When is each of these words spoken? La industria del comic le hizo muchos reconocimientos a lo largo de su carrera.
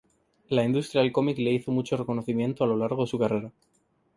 La 0.59 0.63
industria 0.69 1.03
del 1.03 1.11
comic 1.11 1.37
le 1.37 1.51
hizo 1.53 1.71
muchos 1.71 1.99
reconocimientos 1.99 2.65
a 2.65 2.67
lo 2.67 2.75
largo 2.75 3.03
de 3.03 3.07
su 3.07 3.19
carrera. 3.19 3.51